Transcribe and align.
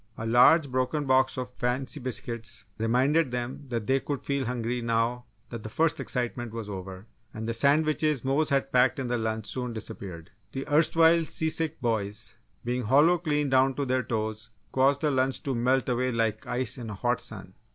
A 0.17 0.25
large 0.25 0.71
broken 0.71 1.05
box 1.05 1.37
of 1.37 1.53
fancy 1.53 1.99
biscuits 1.99 2.65
reminded 2.79 3.29
them 3.29 3.65
that 3.69 3.85
they 3.85 3.99
could 3.99 4.23
feel 4.23 4.45
hungry 4.45 4.81
now 4.81 5.25
that 5.51 5.61
the 5.61 5.69
first 5.69 5.99
excitement 5.99 6.53
was 6.53 6.67
over, 6.67 7.05
and 7.35 7.47
the 7.47 7.53
sandwiches 7.53 8.25
Mose 8.25 8.49
had 8.49 8.71
packed 8.71 8.97
in 8.97 9.09
the 9.09 9.19
lunch 9.19 9.45
soon 9.45 9.73
disappeared. 9.73 10.31
The 10.53 10.67
erstwhile 10.67 11.23
seasick 11.25 11.79
boys, 11.81 12.33
being 12.65 12.85
hollow 12.85 13.19
clean 13.19 13.51
down 13.51 13.75
to 13.75 13.85
their 13.85 14.01
toes, 14.01 14.49
caused 14.71 15.01
the 15.01 15.11
lunch 15.11 15.43
to 15.43 15.53
melt 15.53 15.87
away 15.87 16.11
like 16.11 16.47
ice 16.47 16.79
in 16.79 16.89
a 16.89 16.95
hot 16.95 17.21
sun. 17.21 17.53